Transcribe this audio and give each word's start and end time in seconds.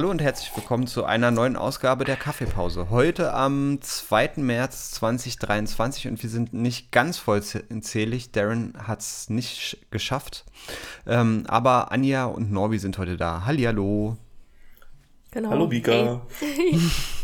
Hallo 0.00 0.10
und 0.10 0.22
herzlich 0.22 0.50
willkommen 0.56 0.86
zu 0.86 1.04
einer 1.04 1.30
neuen 1.30 1.56
Ausgabe 1.56 2.06
der 2.06 2.16
Kaffeepause. 2.16 2.88
Heute 2.88 3.34
am 3.34 3.82
2. 3.82 4.36
März 4.36 4.92
2023 4.92 6.08
und 6.08 6.22
wir 6.22 6.30
sind 6.30 6.54
nicht 6.54 6.90
ganz 6.90 7.18
vollzählig. 7.18 8.32
Darren 8.32 8.72
hat 8.82 9.00
es 9.00 9.28
nicht 9.28 9.76
geschafft. 9.90 10.46
Ähm, 11.06 11.44
aber 11.48 11.92
Anja 11.92 12.24
und 12.24 12.50
Norbi 12.50 12.78
sind 12.78 12.96
heute 12.96 13.18
da. 13.18 13.44
Hallihallo. 13.44 14.16
Genau. 15.32 15.50
Hallo 15.50 15.70
Vika. 15.70 16.22
Hey. 16.38 16.80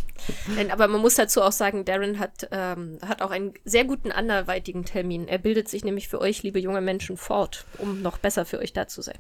Aber 0.71 0.89
man 0.89 1.01
muss 1.01 1.15
dazu 1.15 1.43
auch 1.43 1.53
sagen, 1.53 1.85
Darren 1.85 2.19
hat, 2.19 2.49
ähm, 2.51 2.99
hat 3.07 3.23
auch 3.23 3.31
einen 3.31 3.55
sehr 3.65 3.85
guten 3.85 4.13
anderweitigen 4.13 4.85
Termin. 4.85 5.29
Er 5.29 5.39
bildet 5.39 5.69
sich 5.69 5.85
nämlich 5.85 6.09
für 6.09 6.21
euch, 6.21 6.43
liebe 6.43 6.59
junge 6.59 6.81
Menschen, 6.81 7.17
fort, 7.17 7.65
um 7.79 8.03
noch 8.03 8.19
besser 8.19 8.45
für 8.45 8.59
euch 8.59 8.73
da 8.73 8.89
zu 8.89 9.03
sein. 9.03 9.19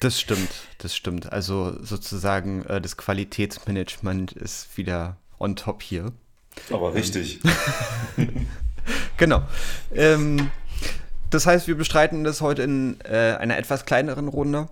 Das 0.00 0.20
stimmt, 0.20 0.50
das 0.78 0.94
stimmt. 0.94 1.32
Also 1.32 1.76
sozusagen 1.82 2.64
äh, 2.66 2.80
das 2.80 2.96
Qualitätsmanagement 2.96 4.32
ist 4.32 4.76
wieder 4.76 5.16
on 5.38 5.56
top 5.56 5.82
hier. 5.82 6.12
Aber 6.70 6.94
richtig. 6.94 7.40
genau. 9.16 9.42
Ähm, 9.94 10.50
das 11.30 11.46
heißt, 11.46 11.66
wir 11.66 11.76
bestreiten 11.76 12.24
das 12.24 12.40
heute 12.40 12.62
in 12.62 12.98
äh, 13.04 13.36
einer 13.38 13.58
etwas 13.58 13.84
kleineren 13.84 14.28
Runde. 14.28 14.68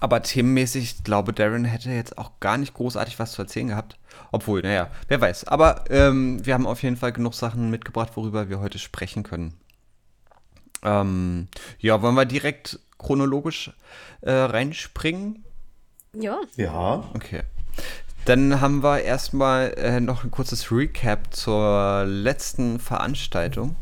Aber 0.00 0.22
themenmäßig, 0.22 0.84
ich 0.84 1.04
glaube, 1.04 1.32
Darren 1.32 1.64
hätte 1.64 1.90
jetzt 1.90 2.18
auch 2.18 2.32
gar 2.40 2.58
nicht 2.58 2.74
großartig 2.74 3.18
was 3.18 3.32
zu 3.32 3.42
erzählen 3.42 3.68
gehabt. 3.68 3.98
Obwohl, 4.32 4.62
naja, 4.62 4.90
wer 5.08 5.20
weiß. 5.20 5.44
Aber 5.44 5.84
ähm, 5.90 6.44
wir 6.44 6.54
haben 6.54 6.66
auf 6.66 6.82
jeden 6.82 6.96
Fall 6.96 7.12
genug 7.12 7.34
Sachen 7.34 7.70
mitgebracht, 7.70 8.10
worüber 8.14 8.48
wir 8.48 8.60
heute 8.60 8.78
sprechen 8.78 9.22
können. 9.22 9.54
Ähm, 10.82 11.48
ja, 11.78 12.02
wollen 12.02 12.14
wir 12.14 12.26
direkt 12.26 12.78
chronologisch 12.98 13.72
äh, 14.20 14.32
reinspringen? 14.32 15.44
Ja. 16.12 16.38
Ja. 16.56 17.04
Okay. 17.14 17.42
Dann 18.24 18.60
haben 18.60 18.82
wir 18.82 19.02
erstmal 19.02 19.74
äh, 19.76 20.00
noch 20.00 20.24
ein 20.24 20.30
kurzes 20.30 20.72
Recap 20.72 21.34
zur 21.34 22.04
letzten 22.06 22.78
Veranstaltung 22.80 23.76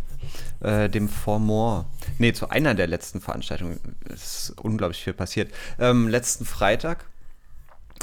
äh, 0.60 0.88
dem 0.88 1.08
Formor. 1.08 1.86
Nee, 2.18 2.32
zu 2.32 2.50
einer 2.50 2.74
der 2.74 2.86
letzten 2.86 3.20
Veranstaltungen. 3.20 3.80
Es 4.08 4.48
ist 4.48 4.58
unglaublich 4.60 5.02
viel 5.02 5.12
passiert. 5.12 5.52
Ähm, 5.78 6.08
letzten 6.08 6.44
Freitag 6.44 7.06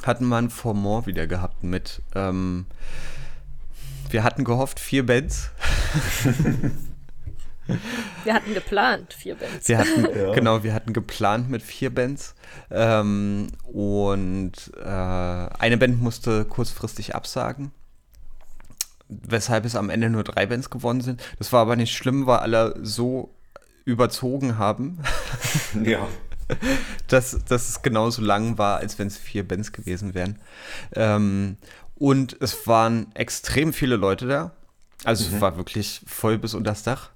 hatten 0.03 0.27
wir 0.27 0.37
ein 0.37 0.49
Formor 0.49 1.05
wieder 1.05 1.27
gehabt 1.27 1.63
mit. 1.63 2.01
Ähm, 2.15 2.65
wir 4.09 4.23
hatten 4.23 4.43
gehofft, 4.43 4.79
vier 4.79 5.05
Bands. 5.05 5.51
wir 8.23 8.33
hatten 8.33 8.53
geplant, 8.53 9.13
vier 9.13 9.35
Bands. 9.35 9.67
Wir 9.67 9.77
hatten, 9.77 10.07
ja. 10.17 10.33
Genau, 10.33 10.63
wir 10.63 10.73
hatten 10.73 10.93
geplant 10.93 11.49
mit 11.49 11.61
vier 11.61 11.93
Bands. 11.93 12.35
Ähm, 12.71 13.47
und 13.63 14.71
äh, 14.77 14.87
eine 14.87 15.77
Band 15.77 16.01
musste 16.01 16.45
kurzfristig 16.45 17.15
absagen 17.15 17.71
weshalb 19.09 19.65
es 19.65 19.75
am 19.75 19.89
Ende 19.89 20.09
nur 20.09 20.23
drei 20.23 20.45
Bands 20.45 20.69
gewonnen 20.69 21.01
sind. 21.01 21.21
Das 21.37 21.51
war 21.51 21.61
aber 21.61 21.75
nicht 21.75 21.93
schlimm, 21.93 22.27
weil 22.27 22.39
alle 22.39 22.75
so 22.81 23.35
überzogen 23.85 24.57
haben. 24.57 24.99
Ja. 25.83 26.07
dass, 27.07 27.45
dass 27.45 27.69
es 27.69 27.81
genauso 27.83 28.23
lang 28.23 28.57
war, 28.57 28.77
als 28.77 28.97
wenn 28.97 29.07
es 29.07 29.17
vier 29.17 29.47
Bands 29.47 29.71
gewesen 29.71 30.15
wären. 30.15 30.39
Ähm, 30.95 31.57
und 31.93 32.35
es 32.41 32.65
waren 32.65 33.13
extrem 33.13 33.71
viele 33.71 33.97
Leute 33.97 34.27
da. 34.27 34.51
Also 35.03 35.29
mhm. 35.29 35.35
es 35.35 35.41
war 35.41 35.57
wirklich 35.57 36.01
voll 36.07 36.39
bis 36.39 36.55
unter 36.55 36.71
das 36.71 36.83
Dach. 36.83 37.11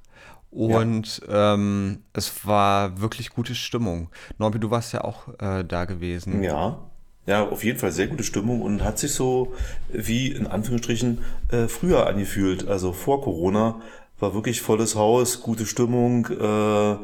Und 0.52 1.22
ja. 1.28 1.56
ähm, 1.56 2.04
es 2.14 2.46
war 2.46 3.02
wirklich 3.02 3.32
gute 3.32 3.56
Stimmung. 3.56 4.10
Norbi, 4.38 4.60
du 4.60 4.70
warst 4.70 4.94
ja 4.94 5.02
auch 5.02 5.28
äh, 5.40 5.64
da 5.64 5.86
gewesen. 5.86 6.44
Ja. 6.44 6.80
Ja, 7.26 7.48
auf 7.48 7.64
jeden 7.64 7.80
Fall 7.80 7.92
sehr 7.92 8.08
gute 8.08 8.24
Stimmung 8.24 8.62
und 8.62 8.84
hat 8.84 9.00
sich 9.00 9.14
so 9.14 9.54
wie 9.90 10.28
in 10.28 10.46
Anführungsstrichen 10.46 11.20
äh, 11.52 11.68
früher 11.68 12.06
angefühlt. 12.06 12.68
Also 12.68 12.92
vor 12.92 13.22
Corona 13.22 13.82
war 14.20 14.34
wirklich 14.34 14.62
volles 14.62 14.96
Haus, 14.96 15.42
gute 15.42 15.66
Stimmung. 15.66 16.28
Äh, 16.28 16.98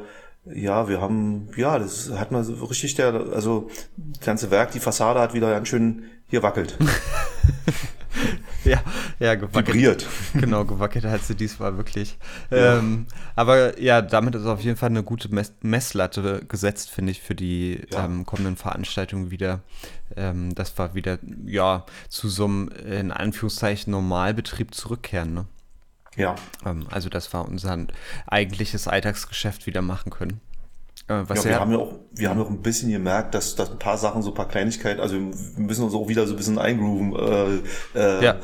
ja, 0.53 0.89
wir 0.89 0.99
haben, 0.99 1.49
ja, 1.55 1.79
das 1.79 2.11
hat 2.11 2.31
man 2.31 2.43
so 2.43 2.65
richtig 2.65 2.95
der, 2.95 3.13
also 3.33 3.69
das 3.97 4.25
ganze 4.25 4.51
Werk, 4.51 4.71
die 4.71 4.79
Fassade 4.79 5.19
hat 5.19 5.33
wieder 5.33 5.51
ganz 5.51 5.67
schön 5.67 6.03
hier 6.27 6.43
wackelt. 6.43 6.77
ja, 8.65 8.81
ja, 9.19 9.35
gewackelt. 9.35 9.67
Vibriert. 9.67 10.07
Genau, 10.33 10.65
gewackelt 10.65 11.05
hat 11.05 11.23
sie 11.23 11.35
diesmal 11.35 11.77
wirklich. 11.77 12.17
Ja. 12.51 12.77
Ähm, 12.79 13.05
aber 13.35 13.79
ja, 13.79 14.01
damit 14.01 14.35
ist 14.35 14.45
auf 14.45 14.61
jeden 14.61 14.77
Fall 14.77 14.89
eine 14.89 15.03
gute 15.03 15.33
Mess 15.33 15.53
Messlatte 15.61 16.45
gesetzt, 16.47 16.89
finde 16.89 17.11
ich, 17.11 17.21
für 17.21 17.35
die 17.35 17.81
ja. 17.91 18.05
ähm, 18.05 18.25
kommenden 18.25 18.55
Veranstaltungen 18.57 19.31
wieder. 19.31 19.61
Ähm, 20.15 20.53
das 20.55 20.77
war 20.77 20.95
wieder, 20.95 21.19
ja, 21.45 21.85
zu 22.07 22.29
so 22.29 22.45
einem, 22.45 22.69
in 22.69 23.11
Anführungszeichen, 23.11 23.91
Normalbetrieb 23.91 24.73
zurückkehren, 24.73 25.33
ne? 25.33 25.45
Ja. 26.15 26.35
Ähm, 26.65 26.87
also, 26.89 27.09
das 27.09 27.33
war 27.33 27.47
unser 27.47 27.87
eigentliches 28.27 28.87
Alltagsgeschäft 28.87 29.65
wieder 29.67 29.81
machen 29.81 30.11
können. 30.11 30.41
Äh, 31.09 31.27
was 31.27 31.43
ja, 31.43 31.51
wir 31.51 31.59
haben 31.59 31.71
ja 31.71 31.77
auch, 31.79 31.93
wir 32.11 32.29
haben 32.29 32.41
auch 32.41 32.49
ein 32.49 32.61
bisschen 32.61 32.91
gemerkt, 32.91 33.33
dass, 33.33 33.55
dass 33.55 33.71
ein 33.71 33.79
paar 33.79 33.97
Sachen, 33.97 34.21
so 34.21 34.29
ein 34.29 34.35
paar 34.35 34.47
Kleinigkeiten, 34.47 35.01
also 35.01 35.15
wir 35.15 35.33
müssen 35.57 35.83
uns 35.83 35.93
auch 35.93 36.07
wieder 36.07 36.27
so 36.27 36.33
ein 36.33 36.37
bisschen 36.37 36.59
eingrooven. 36.59 37.15
Äh, 37.15 37.99
äh, 37.99 38.23
ja. 38.23 38.35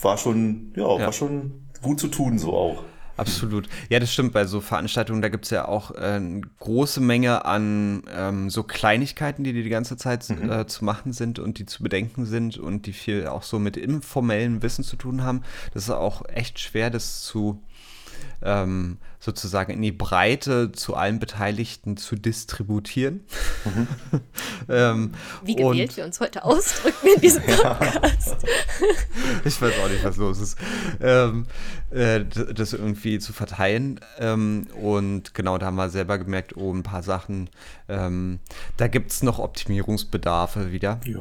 War 0.00 0.16
schon, 0.16 0.72
ja, 0.76 0.82
ja, 0.98 1.06
war 1.06 1.12
schon 1.12 1.68
gut 1.82 2.00
zu 2.00 2.08
tun, 2.08 2.38
so 2.38 2.52
auch. 2.52 2.84
Absolut. 3.16 3.68
Ja, 3.88 4.00
das 4.00 4.12
stimmt. 4.12 4.32
Bei 4.32 4.46
so 4.46 4.60
Veranstaltungen, 4.60 5.20
da 5.22 5.28
gibt 5.28 5.44
es 5.44 5.50
ja 5.50 5.68
auch 5.68 5.92
äh, 5.92 5.98
eine 5.98 6.40
große 6.60 7.00
Menge 7.00 7.44
an 7.44 8.02
ähm, 8.14 8.50
so 8.50 8.62
Kleinigkeiten, 8.62 9.44
die 9.44 9.52
die 9.52 9.68
ganze 9.68 9.96
Zeit 9.96 10.28
mhm. 10.28 10.50
äh, 10.50 10.66
zu 10.66 10.84
machen 10.84 11.12
sind 11.12 11.38
und 11.38 11.58
die 11.58 11.66
zu 11.66 11.82
bedenken 11.82 12.24
sind 12.24 12.58
und 12.58 12.86
die 12.86 12.92
viel 12.92 13.26
auch 13.26 13.42
so 13.42 13.58
mit 13.58 13.76
informellem 13.76 14.62
Wissen 14.62 14.82
zu 14.82 14.96
tun 14.96 15.22
haben. 15.22 15.42
Das 15.74 15.84
ist 15.84 15.90
auch 15.90 16.22
echt 16.28 16.58
schwer, 16.58 16.90
das 16.90 17.22
zu 17.22 17.62
ähm, 18.44 18.98
sozusagen 19.20 19.72
in 19.72 19.82
die 19.82 19.92
Breite 19.92 20.72
zu 20.72 20.94
allen 20.94 21.18
Beteiligten 21.18 21.96
zu 21.96 22.16
distributieren. 22.16 23.20
Mhm. 23.64 23.86
ähm, 24.68 25.14
Wie 25.44 25.54
gewählt 25.54 25.96
wir 25.96 26.04
uns 26.04 26.18
heute 26.20 26.44
ausdrücken 26.44 27.06
in 27.14 27.20
diesem 27.20 27.42
Podcast. 27.46 28.36
ich 29.44 29.62
weiß 29.62 29.72
auch 29.84 29.88
nicht, 29.88 30.04
was 30.04 30.16
los 30.16 30.40
ist. 30.40 30.58
Ähm, 31.00 31.46
äh, 31.90 32.24
das 32.24 32.72
irgendwie 32.72 33.18
zu 33.18 33.32
verteilen. 33.32 34.00
Ähm, 34.18 34.66
und 34.80 35.34
genau, 35.34 35.58
da 35.58 35.66
haben 35.66 35.76
wir 35.76 35.90
selber 35.90 36.18
gemerkt, 36.18 36.56
oh, 36.56 36.72
ein 36.72 36.82
paar 36.82 37.02
Sachen, 37.02 37.48
ähm, 37.88 38.40
da 38.76 38.88
gibt 38.88 39.12
es 39.12 39.22
noch 39.22 39.38
Optimierungsbedarfe 39.38 40.72
wieder. 40.72 41.00
Ja. 41.04 41.20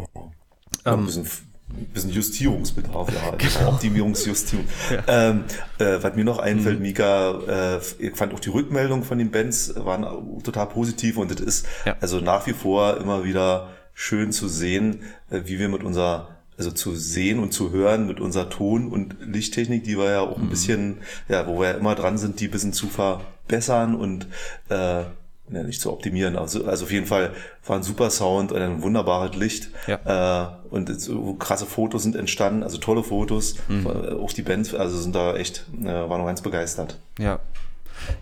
Ähm, 0.86 1.02
ein 1.02 1.06
bisschen 1.06 1.51
ein 1.78 1.88
bisschen 1.94 2.12
Justierungsbedarf, 2.12 3.10
ja, 3.14 3.36
genau. 3.38 3.74
Optimierungsjustierung. 3.74 4.66
Ja. 4.90 5.30
Ähm, 5.30 5.44
äh, 5.80 5.98
was 6.02 6.16
mir 6.16 6.24
noch 6.24 6.40
einfällt, 6.40 6.78
mhm. 6.78 6.84
Mika, 6.84 7.78
äh, 7.78 7.80
ich 8.00 8.16
fand 8.16 8.34
auch 8.34 8.40
die 8.40 8.50
Rückmeldung 8.50 9.04
von 9.04 9.18
den 9.18 9.32
Bands 9.32 9.74
waren 9.76 10.42
total 10.44 10.68
positiv 10.68 11.18
und 11.18 11.32
es 11.32 11.40
ist 11.40 11.66
ja. 11.86 11.96
also 12.02 12.20
nach 12.20 12.48
wie 12.48 12.54
vor 12.54 12.98
immer 12.98 13.24
wieder 13.24 13.70
schön 13.94 14.32
zu 14.32 14.48
sehen, 14.48 15.04
äh, 15.30 15.42
wie 15.46 15.60
wir 15.60 15.70
mit 15.70 15.84
unserer 15.84 16.30
also 16.58 16.72
zu 16.72 16.96
sehen 16.96 17.40
und 17.40 17.54
zu 17.54 17.72
hören 17.72 18.06
mit 18.06 18.20
unserer 18.20 18.50
Ton- 18.50 18.90
und 18.90 19.16
Lichttechnik, 19.22 19.84
die 19.84 19.98
wir 19.98 20.12
ja 20.12 20.20
auch 20.22 20.38
ein 20.38 20.46
mhm. 20.46 20.50
bisschen, 20.50 20.98
ja, 21.28 21.48
wo 21.48 21.60
wir 21.60 21.70
ja 21.70 21.74
immer 21.74 21.96
dran 21.96 22.20
sind, 22.20 22.40
die 22.40 22.50
ein 22.50 22.52
bisschen 22.52 22.74
zu 22.74 22.88
verbessern 22.88 23.96
und 23.96 24.28
äh, 24.70 25.04
ja, 25.52 25.64
nicht 25.64 25.82
zu 25.82 25.92
optimieren. 25.92 26.38
Also, 26.38 26.66
also 26.66 26.86
auf 26.86 26.92
jeden 26.92 27.06
Fall 27.06 27.32
war 27.66 27.78
ein 27.78 27.84
super 27.84 28.10
Sound 28.10 28.52
und 28.52 28.62
ein 28.62 28.82
wunderbares 28.82 29.36
Licht. 29.36 29.70
Ja. 29.88 30.54
Äh, 30.54 30.68
und 30.70 31.00
so 31.00 31.34
krasse 31.36 31.66
Fotos 31.66 32.04
sind 32.04 32.16
entstanden, 32.16 32.64
also 32.64 32.78
tolle 32.78 33.04
Fotos. 33.04 33.56
Mhm. 33.68 33.88
Auch 33.88 34.34
die 34.34 34.42
Bands, 34.42 34.74
also 34.74 34.98
sind 34.98 35.16
da 35.16 35.36
echt, 35.36 35.66
äh, 35.82 35.86
waren 35.86 36.20
noch 36.22 36.28
ganz 36.28 36.42
begeistert. 36.42 36.98
Ja. 37.20 37.40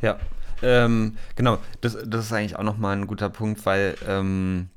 Ja. 0.02 0.20
Ähm, 0.62 1.18
genau, 1.36 1.58
das, 1.82 1.98
das 2.06 2.26
ist 2.26 2.34
eigentlich 2.34 2.58
auch 2.58 2.64
nochmal 2.64 2.98
ein 2.98 3.08
guter 3.08 3.30
Punkt, 3.30 3.66
weil 3.66 3.96
ähm, 4.08 4.70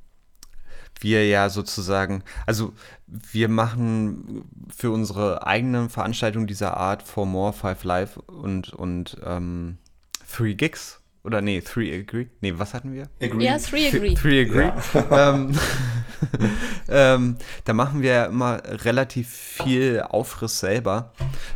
wir 1.01 1.27
ja 1.27 1.51
sozusagen, 1.51 2.23
also 2.47 2.73
wir 3.07 3.49
machen 3.49 4.45
für 4.75 4.93
unsere 4.93 5.47
eigenen 5.47 5.91
Veranstaltungen 5.91 6.47
dieser 6.47 6.77
Art 6.77 7.03
For 7.03 7.27
More, 7.27 7.53
Five 7.53 7.83
Live 7.83 8.17
und, 8.17 8.73
und 8.73 9.17
ähm, 9.25 9.79
Three 10.31 10.55
Gigs 10.55 11.02
oder 11.25 11.41
nee, 11.41 11.61
Three 11.61 12.01
Agree. 12.01 12.27
Nee, 12.41 12.55
was 12.57 12.75
hatten 12.75 12.93
wir? 12.93 13.09
Agree. 13.21 13.45
Ja, 13.45 13.59
Three 13.59 13.89
Agree. 13.89 14.15
Three 14.15 14.43
Agree. 14.43 14.73
Ja. 14.95 15.31
ähm, 15.35 15.59
ähm, 16.89 17.37
da 17.65 17.73
machen 17.73 18.03
wir 18.03 18.13
ja 18.13 18.25
immer 18.25 18.61
relativ 18.65 19.29
viel 19.29 20.03
Aufriss 20.09 20.59
selber. 20.59 21.13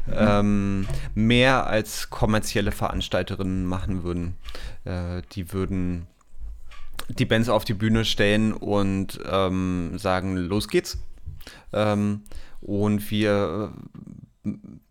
Mhm. 0.06 0.12
Ähm, 0.14 0.88
mehr 1.14 1.66
als 1.66 2.10
kommerzielle 2.10 2.72
Veranstalterinnen 2.72 3.66
machen 3.66 4.04
würden. 4.04 4.36
Äh, 4.84 5.22
die 5.32 5.52
würden 5.52 6.06
die 7.08 7.24
Bands 7.24 7.48
auf 7.48 7.64
die 7.64 7.74
Bühne 7.74 8.04
stellen 8.04 8.52
und 8.52 9.20
ähm, 9.30 9.98
sagen, 9.98 10.36
los 10.36 10.68
geht's. 10.68 10.98
Ähm, 11.72 12.22
und 12.60 13.10
wir 13.10 13.72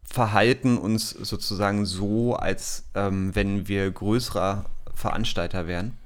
verhalten 0.05 0.77
uns 0.77 1.09
sozusagen 1.09 1.85
so, 1.85 2.35
als 2.35 2.85
ähm, 2.95 3.35
wenn 3.35 3.67
wir 3.67 3.89
größerer 3.91 4.65
Veranstalter 4.93 5.67
wären. 5.67 5.97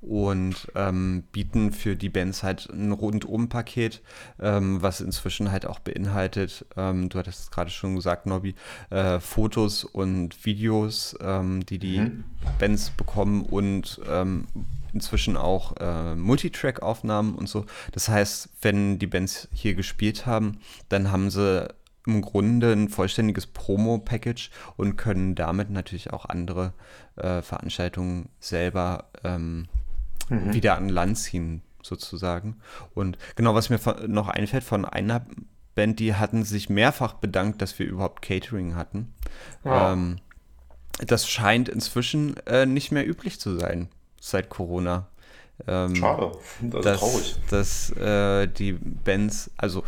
und 0.00 0.68
ähm, 0.76 1.24
bieten 1.32 1.72
für 1.72 1.96
die 1.96 2.08
Bands 2.08 2.44
halt 2.44 2.68
ein 2.70 2.92
Rundum-Paket, 2.92 4.00
ähm, 4.40 4.80
was 4.80 5.00
inzwischen 5.00 5.50
halt 5.50 5.66
auch 5.66 5.80
beinhaltet, 5.80 6.64
ähm, 6.76 7.08
du 7.08 7.18
hattest 7.18 7.40
es 7.40 7.50
gerade 7.50 7.70
schon 7.70 7.96
gesagt, 7.96 8.26
Nobby, 8.26 8.54
äh, 8.90 9.18
Fotos 9.18 9.82
und 9.82 10.44
Videos, 10.46 11.16
ähm, 11.20 11.66
die 11.66 11.80
die 11.80 11.98
mhm. 11.98 12.24
Bands 12.60 12.90
bekommen 12.90 13.42
und 13.42 14.00
ähm, 14.08 14.46
inzwischen 14.92 15.36
auch 15.36 15.76
äh, 15.80 16.14
Multitrack-Aufnahmen 16.14 17.34
und 17.34 17.48
so. 17.48 17.66
Das 17.92 18.08
heißt, 18.08 18.50
wenn 18.62 18.98
die 18.98 19.06
Bands 19.06 19.48
hier 19.52 19.74
gespielt 19.74 20.26
haben, 20.26 20.60
dann 20.88 21.10
haben 21.10 21.30
sie 21.30 21.68
im 22.08 22.22
Grunde 22.22 22.72
ein 22.72 22.88
vollständiges 22.88 23.46
Promo-Package 23.46 24.50
und 24.76 24.96
können 24.96 25.34
damit 25.34 25.70
natürlich 25.70 26.12
auch 26.12 26.24
andere 26.24 26.72
äh, 27.16 27.42
Veranstaltungen 27.42 28.30
selber 28.40 29.10
ähm, 29.24 29.68
mhm. 30.28 30.54
wieder 30.54 30.76
an 30.76 30.88
Land 30.88 31.18
ziehen, 31.18 31.62
sozusagen. 31.82 32.56
Und 32.94 33.18
genau, 33.36 33.54
was 33.54 33.70
mir 33.70 33.78
noch 34.06 34.28
einfällt 34.28 34.64
von 34.64 34.84
einer 34.84 35.26
Band, 35.74 36.00
die 36.00 36.14
hatten 36.14 36.44
sich 36.44 36.68
mehrfach 36.68 37.14
bedankt, 37.14 37.62
dass 37.62 37.78
wir 37.78 37.86
überhaupt 37.86 38.22
Catering 38.22 38.74
hatten. 38.74 39.14
Ja. 39.64 39.92
Ähm, 39.92 40.16
das 41.06 41.28
scheint 41.28 41.68
inzwischen 41.68 42.36
äh, 42.46 42.66
nicht 42.66 42.90
mehr 42.90 43.06
üblich 43.06 43.38
zu 43.38 43.56
sein 43.58 43.88
seit 44.20 44.48
Corona. 44.48 45.06
Ähm, 45.66 45.96
Schade, 45.96 46.32
das 46.60 46.84
dass, 46.84 47.00
traurig. 47.00 47.36
Dass 47.50 47.90
äh, 47.90 48.46
die 48.46 48.72
Bands, 48.72 49.50
also 49.56 49.82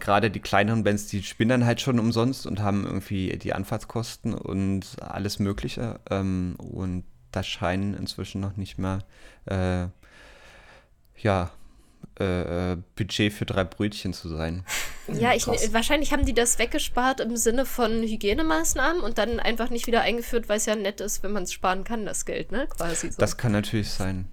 gerade 0.00 0.30
die 0.30 0.40
kleineren 0.40 0.84
Bands, 0.84 1.06
die 1.06 1.22
spielen 1.22 1.50
dann 1.50 1.66
halt 1.66 1.80
schon 1.80 1.98
umsonst 1.98 2.46
und 2.46 2.60
haben 2.60 2.84
irgendwie 2.84 3.36
die 3.36 3.52
Anfahrtskosten 3.52 4.34
und 4.34 4.96
alles 5.00 5.38
Mögliche. 5.38 6.00
Ähm, 6.10 6.56
und 6.58 7.04
das 7.32 7.46
scheinen 7.46 7.94
inzwischen 7.94 8.40
noch 8.40 8.56
nicht 8.56 8.78
mehr, 8.78 9.00
äh, 9.46 9.88
ja, 11.20 11.50
äh, 12.18 12.72
äh 12.72 12.76
Budget 12.96 13.32
für 13.32 13.44
drei 13.44 13.64
Brötchen 13.64 14.12
zu 14.12 14.28
sein. 14.28 14.64
Ja, 15.10 15.32
ich, 15.32 15.46
wahrscheinlich 15.46 16.12
haben 16.12 16.26
die 16.26 16.34
das 16.34 16.58
weggespart 16.58 17.20
im 17.20 17.34
Sinne 17.38 17.64
von 17.64 18.02
Hygienemaßnahmen 18.02 19.02
und 19.02 19.16
dann 19.16 19.40
einfach 19.40 19.70
nicht 19.70 19.86
wieder 19.86 20.02
eingeführt, 20.02 20.50
weil 20.50 20.58
es 20.58 20.66
ja 20.66 20.76
nett 20.76 21.00
ist, 21.00 21.22
wenn 21.22 21.32
man 21.32 21.44
es 21.44 21.52
sparen 21.54 21.82
kann, 21.82 22.04
das 22.04 22.26
Geld, 22.26 22.52
ne? 22.52 22.66
Quasi 22.66 23.10
so. 23.10 23.16
Das 23.18 23.38
kann 23.38 23.52
natürlich 23.52 23.88
sein. 23.88 24.28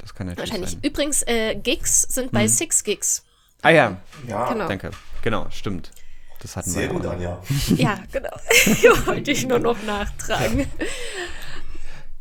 Das 0.00 0.14
kann 0.14 0.26
natürlich 0.26 0.50
wahrscheinlich. 0.50 0.70
Sein. 0.72 0.80
Übrigens, 0.82 1.22
äh, 1.26 1.54
Gigs 1.56 2.02
sind 2.02 2.32
bei 2.32 2.42
hm. 2.42 2.48
Six 2.48 2.84
Gigs. 2.84 3.24
Ah 3.62 3.70
ja, 3.70 4.00
ja. 4.26 4.52
Genau. 4.52 4.68
danke. 4.68 4.90
Genau, 5.22 5.46
stimmt. 5.50 5.90
Das 6.40 6.56
hatten 6.56 6.70
Sehr 6.70 6.88
wir 6.88 6.88
gut, 6.88 7.06
Anja. 7.06 7.40
Ja, 7.76 7.98
genau. 8.10 8.30
Wollte 9.06 9.30
ich 9.30 9.46
nur 9.46 9.58
noch 9.58 9.82
nachtragen. 9.82 10.66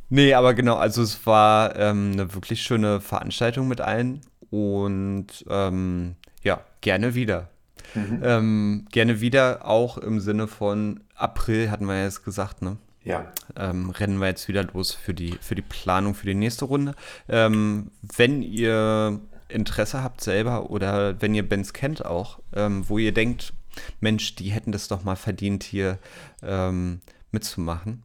Nee, 0.10 0.34
aber 0.34 0.54
genau, 0.54 0.76
also 0.76 1.02
es 1.02 1.26
war 1.26 1.76
ähm, 1.78 2.12
eine 2.14 2.34
wirklich 2.34 2.62
schöne 2.62 3.00
Veranstaltung 3.00 3.68
mit 3.68 3.80
allen 3.80 4.22
und 4.50 5.28
ähm, 5.50 6.16
ja, 6.44 6.62
gerne 6.82 7.16
wieder. 7.16 7.50
Mhm. 7.94 8.22
Ähm, 8.24 8.88
gerne 8.92 9.22
wieder, 9.22 9.66
auch 9.66 9.98
im 9.98 10.20
Sinne 10.20 10.48
von 10.48 11.02
April, 11.16 11.72
hatten 11.72 11.86
wir 11.86 11.96
ja 11.96 12.04
jetzt 12.04 12.26
gesagt, 12.26 12.62
ne? 12.62 12.78
Ja. 13.10 13.32
Ähm, 13.58 13.90
rennen 13.90 14.20
wir 14.20 14.28
jetzt 14.28 14.48
wieder 14.48 14.64
los 14.66 14.94
für 14.94 15.16
die, 15.16 15.32
für 15.42 15.56
die 15.56 15.64
Planung 15.64 16.14
für 16.14 16.28
die 16.28 16.36
nächste 16.36 16.66
Runde. 16.66 16.94
Ähm, 17.28 17.90
wenn 18.02 18.44
ihr 18.44 19.20
Interesse 19.48 20.04
habt 20.04 20.22
selber 20.22 20.70
oder 20.70 21.20
wenn 21.20 21.34
ihr 21.34 21.50
Bands 21.50 21.74
kennt 21.74 22.06
auch, 22.06 22.38
ähm, 22.54 22.88
wo 22.88 23.00
ihr 23.00 23.12
denkt, 23.12 23.54
Mensch, 24.00 24.36
die 24.36 24.52
hätten 24.52 24.72
das 24.72 24.88
doch 24.88 25.04
mal 25.04 25.16
verdient, 25.16 25.64
hier 25.64 25.98
ähm, 26.44 27.02
mitzumachen. 27.32 28.04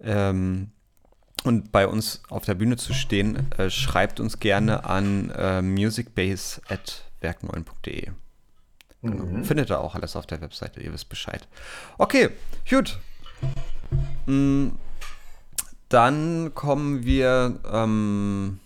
Ähm, 0.00 0.70
und 1.42 1.72
bei 1.72 1.88
uns 1.88 2.22
auf 2.28 2.44
der 2.44 2.54
Bühne 2.54 2.76
zu 2.76 2.94
stehen, 2.94 3.50
äh, 3.58 3.68
schreibt 3.68 4.20
uns 4.20 4.38
gerne 4.38 4.84
an 4.84 5.30
äh, 5.30 5.60
musicbase.werk9.de. 5.60 8.10
Genau. 9.02 9.24
Mhm. 9.24 9.44
Findet 9.44 9.70
ihr 9.70 9.80
auch 9.80 9.96
alles 9.96 10.14
auf 10.14 10.28
der 10.28 10.40
Webseite, 10.40 10.80
ihr 10.80 10.92
wisst 10.92 11.08
Bescheid. 11.08 11.48
Okay, 11.98 12.28
gut. 12.70 13.00
Mm, 14.26 14.68
dann 15.88 16.52
kommen 16.54 17.04
wir 17.04 17.60
ähm, 17.70 18.58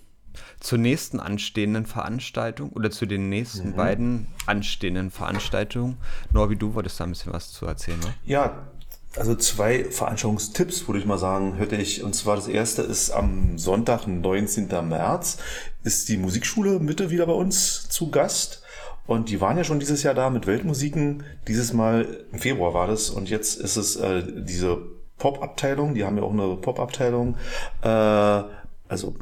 zur 0.61 0.79
nächsten 0.79 1.21
anstehenden 1.21 1.87
Veranstaltung 1.87 2.71
oder 2.71 2.91
zu 2.91 3.07
den 3.07 3.29
nächsten 3.29 3.71
mhm. 3.71 3.77
beiden 3.77 4.27
anstehenden 4.47 5.11
Veranstaltungen. 5.11 5.97
Norbi, 6.33 6.57
du 6.57 6.75
wolltest 6.75 7.01
da 7.01 7.05
ein 7.05 7.11
bisschen 7.11 7.33
was 7.33 7.53
zu 7.53 7.67
erzählen, 7.67 8.01
ne? 8.01 8.15
Ja, 8.25 8.69
also 9.17 9.35
zwei 9.35 9.85
Veranstaltungstipps, 9.85 10.87
würde 10.87 11.01
ich 11.01 11.07
mal 11.07 11.19
sagen, 11.19 11.55
hätte 11.55 11.77
ich. 11.77 12.05
Und 12.05 12.15
zwar 12.15 12.37
das 12.37 12.47
erste 12.47 12.83
ist 12.83 13.11
am 13.11 13.59
Sonntag, 13.59 14.07
19. 14.07 14.69
März, 14.89 15.39
ist 15.83 16.09
die 16.09 16.17
Musikschule 16.17 16.79
Mitte 16.79 17.11
wieder 17.11 17.27
bei 17.27 17.33
uns 17.33 17.89
zu 17.89 18.11
Gast. 18.11 18.63
Und 19.11 19.29
die 19.29 19.41
waren 19.41 19.57
ja 19.57 19.65
schon 19.65 19.81
dieses 19.81 20.05
Jahr 20.05 20.15
da 20.15 20.31
mit 20.31 20.47
Weltmusiken. 20.47 21.25
Dieses 21.49 21.73
Mal 21.73 22.25
im 22.31 22.39
Februar 22.39 22.75
war 22.75 22.87
das. 22.87 23.11
Und 23.11 23.29
jetzt 23.29 23.59
ist 23.61 23.77
es 23.77 23.97
äh, 23.97 24.23
diese 24.25 24.83
Pop-Abteilung. 25.19 25.95
Die 25.95 26.05
haben 26.05 26.17
ja 26.17 26.23
auch 26.23 26.33
eine 26.33 26.55
Pop-Abteilung. 26.55 27.35
Äh, 27.83 27.89
also 27.89 29.17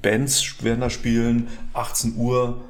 Bands 0.00 0.62
werden 0.62 0.80
da 0.80 0.90
spielen. 0.90 1.48
18 1.72 2.14
Uhr 2.16 2.60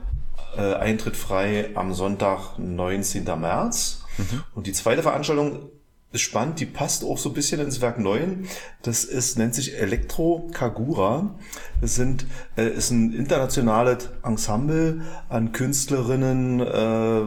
äh, 0.56 0.72
Eintritt 0.76 1.18
frei 1.18 1.72
am 1.74 1.92
Sonntag, 1.92 2.58
19. 2.58 3.24
März. 3.38 4.04
Mhm. 4.16 4.42
Und 4.54 4.66
die 4.66 4.72
zweite 4.72 5.02
Veranstaltung 5.02 5.68
ist 6.16 6.22
spannend, 6.22 6.58
die 6.60 6.66
passt 6.66 7.04
auch 7.04 7.18
so 7.18 7.30
ein 7.30 7.34
bisschen 7.34 7.60
ins 7.60 7.80
Werk 7.80 7.98
Neuen. 7.98 8.48
Das 8.82 9.04
ist, 9.04 9.38
nennt 9.38 9.54
sich 9.54 9.78
Elektro 9.78 10.50
Kagura. 10.52 11.34
Das 11.80 11.94
sind, 11.94 12.26
äh, 12.56 12.68
ist 12.68 12.90
ein 12.90 13.12
internationales 13.12 14.10
Ensemble 14.24 15.02
an 15.28 15.52
Künstlerinnen, 15.52 16.60
äh, 16.60 17.22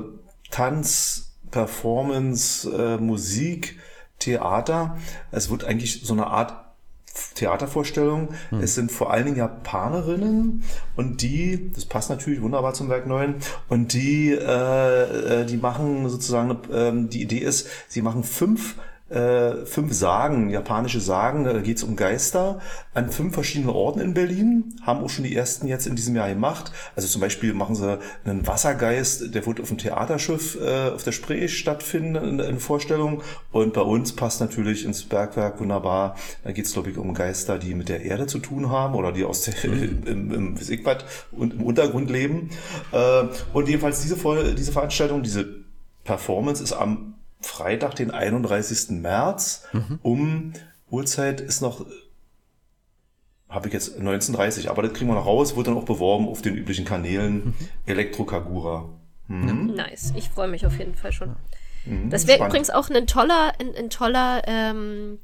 Tanz, 0.51 1.37
Performance, 1.51 2.69
äh, 2.69 2.97
Musik, 2.97 3.79
Theater. 4.17 4.97
Es 5.31 5.49
wird 5.49 5.63
eigentlich 5.63 6.01
so 6.03 6.13
eine 6.13 6.27
Art 6.27 6.68
Theatervorstellung. 7.35 8.29
Hm. 8.49 8.61
Es 8.61 8.75
sind 8.75 8.91
vor 8.91 9.11
allen 9.11 9.25
Dingen 9.25 9.37
Japanerinnen 9.37 10.63
und 10.95 11.21
die, 11.21 11.71
das 11.73 11.85
passt 11.85 12.09
natürlich 12.09 12.41
wunderbar 12.41 12.73
zum 12.73 12.89
Werk 12.89 13.07
9, 13.07 13.35
und 13.67 13.93
die, 13.93 14.31
äh, 14.31 15.41
äh, 15.41 15.45
die 15.45 15.57
machen 15.57 16.09
sozusagen, 16.09 16.51
äh, 16.71 16.91
die 17.09 17.21
Idee 17.21 17.39
ist, 17.39 17.67
sie 17.87 18.01
machen 18.01 18.23
fünf 18.23 18.75
äh, 19.09 19.65
fünf 19.65 19.93
Sagen, 19.93 20.49
japanische 20.49 20.99
Sagen, 20.99 21.43
da 21.43 21.53
geht 21.59 21.77
es 21.77 21.83
um 21.83 21.95
Geister, 21.95 22.59
an 22.93 23.09
fünf 23.09 23.33
verschiedenen 23.33 23.69
Orten 23.69 23.99
in 23.99 24.13
Berlin, 24.13 24.75
haben 24.83 25.03
auch 25.03 25.09
schon 25.09 25.23
die 25.23 25.35
ersten 25.35 25.67
jetzt 25.67 25.87
in 25.87 25.95
diesem 25.95 26.15
Jahr 26.15 26.29
gemacht. 26.29 26.71
Also 26.95 27.07
zum 27.07 27.21
Beispiel 27.21 27.53
machen 27.53 27.75
sie 27.75 27.99
einen 28.23 28.45
Wassergeist, 28.45 29.33
der 29.33 29.45
wird 29.45 29.59
auf 29.59 29.69
dem 29.69 29.77
Theaterschiff 29.77 30.57
äh, 30.61 30.89
auf 30.89 31.03
der 31.03 31.11
Spree 31.11 31.47
stattfinden, 31.47 32.39
eine 32.39 32.59
Vorstellung. 32.59 33.21
Und 33.51 33.73
bei 33.73 33.81
uns 33.81 34.15
passt 34.15 34.41
natürlich 34.41 34.85
ins 34.85 35.03
Bergwerk 35.03 35.59
wunderbar, 35.59 36.15
da 36.43 36.51
geht 36.51 36.65
es 36.65 36.73
glaube 36.73 36.91
ich 36.91 36.97
um 36.97 37.13
Geister, 37.13 37.57
die 37.57 37.73
mit 37.73 37.89
der 37.89 38.03
Erde 38.03 38.27
zu 38.27 38.39
tun 38.39 38.69
haben 38.69 38.95
oder 38.95 39.11
die 39.11 39.23
aus 39.23 39.41
der, 39.41 39.69
mhm. 39.69 40.03
im, 40.05 40.31
im 40.31 40.57
Physikwald 40.57 41.05
und 41.31 41.53
im 41.53 41.63
Untergrund 41.63 42.09
leben. 42.09 42.49
Äh, 42.91 43.23
und 43.53 43.67
jedenfalls 43.67 44.01
diese, 44.01 44.17
diese 44.55 44.71
Veranstaltung, 44.71 45.23
diese 45.23 45.47
Performance 46.03 46.63
ist 46.63 46.73
am 46.73 47.15
Freitag, 47.41 47.95
den 47.95 48.11
31. 48.11 48.89
März, 49.01 49.67
mhm. 49.71 49.99
um 50.01 50.53
Uhrzeit 50.89 51.41
ist 51.41 51.61
noch, 51.61 51.85
habe 53.47 53.67
ich 53.67 53.73
jetzt 53.73 53.97
1930, 53.97 54.69
aber 54.69 54.81
das 54.81 54.93
kriegen 54.93 55.09
wir 55.09 55.15
noch 55.15 55.25
raus, 55.25 55.55
wird 55.55 55.67
dann 55.67 55.77
auch 55.77 55.85
beworben 55.85 56.27
auf 56.27 56.41
den 56.41 56.55
üblichen 56.55 56.85
Kanälen 56.85 57.45
mhm. 57.45 57.55
Elektrokagura. 57.85 58.89
Mhm. 59.27 59.73
Nice, 59.75 60.13
ich 60.15 60.29
freue 60.29 60.47
mich 60.47 60.65
auf 60.65 60.77
jeden 60.77 60.95
Fall 60.95 61.11
schon. 61.11 61.35
Mhm, 61.85 62.09
das 62.09 62.27
wäre 62.27 62.45
übrigens 62.45 62.69
auch 62.69 62.89
ein 62.89 63.07
toller, 63.07 63.53
ein, 63.59 63.75
ein 63.75 63.89
toller, 63.89 64.41
ähm, 64.47 65.19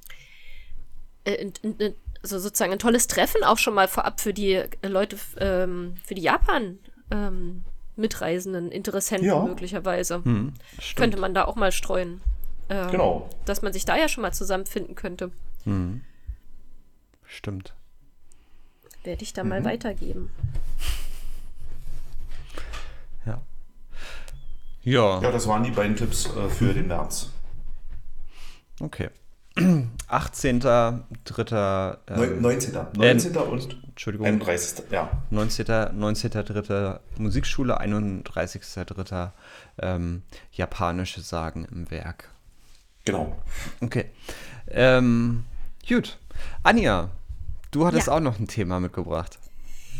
äh, 1.26 1.42
ein, 1.42 1.54
ein, 1.64 1.96
also 2.22 2.40
sozusagen 2.40 2.72
ein 2.72 2.80
tolles 2.80 3.08
Treffen 3.08 3.44
auch 3.44 3.58
schon 3.58 3.74
mal 3.74 3.88
vorab 3.88 4.22
für 4.22 4.34
die 4.34 4.64
Leute, 4.84 5.18
ähm, 5.40 5.96
für 6.04 6.16
die 6.16 6.22
Japan. 6.22 6.80
Ähm, 7.12 7.64
mitreisenden 7.96 8.72
Interessenten 8.72 9.28
ja. 9.28 9.42
möglicherweise. 9.42 10.24
Hm, 10.24 10.54
könnte 10.96 11.18
man 11.18 11.34
da 11.34 11.46
auch 11.46 11.56
mal 11.56 11.72
streuen. 11.72 12.22
Ähm, 12.70 12.92
genau. 12.92 13.30
Dass 13.46 13.62
man 13.62 13.74
sich 13.74 13.86
da 13.86 13.96
ja 13.96 14.08
schon 14.08 14.22
mal 14.22 14.34
zusammenfinden 14.34 14.96
könnte. 14.96 15.32
Hm. 15.64 16.02
Stimmt. 17.26 17.74
Werde 19.04 19.24
ich 19.24 19.34
da 19.34 19.44
mhm. 19.44 19.50
mal 19.50 19.66
weitergeben. 19.66 20.32
Ja. 23.26 23.42
Ja. 24.82 25.22
Ja, 25.22 25.32
das 25.32 25.48
waren 25.48 25.64
die 25.64 25.72
beiden 25.72 25.96
Tipps 25.96 26.26
äh, 26.26 26.50
für 26.50 26.74
den 26.74 26.88
März. 26.88 27.32
Okay. 28.80 29.10
18.3. 29.58 31.98
Äh, 32.08 32.42
19. 32.42 32.78
19. 32.98 33.36
Äh, 33.36 33.40
und 33.40 33.78
Entschuldigung. 33.88 34.28
31. 34.28 34.84
Ja. 34.92 35.10
19. 35.30 35.66
19.3. 35.66 37.00
Musikschule, 37.18 37.80
31.3. 37.80 39.32
Ähm, 39.82 40.24
japanische 40.52 41.22
Sagen 41.22 41.66
im 41.72 41.90
Werk. 41.90 42.30
Genau. 43.06 43.38
Okay. 43.82 44.10
Ähm, 44.68 45.46
gut. 45.88 46.18
Anja, 46.64 47.12
du 47.72 47.86
hattest 47.86 48.08
ja. 48.08 48.14
auch 48.14 48.20
noch 48.20 48.40
ein 48.40 48.48
Thema 48.48 48.82
mitgebracht. 48.82 49.40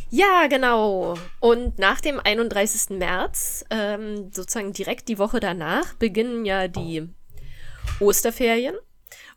Ja, 0.10 0.48
genau. 0.50 1.16
Und 1.40 1.80
nach 1.80 2.02
dem 2.02 2.20
31. 2.20 2.98
März, 2.98 3.64
ähm, 3.70 4.32
sozusagen 4.34 4.74
direkt 4.74 5.08
die 5.08 5.18
Woche 5.18 5.40
danach, 5.40 5.94
beginnen 5.94 6.44
ja 6.46 6.68
die 6.68 7.08
Osterferien. 8.00 8.76